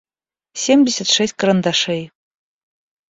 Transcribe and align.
семьдесят 0.63 1.07
шесть 1.15 1.35
карандашей 1.39 2.03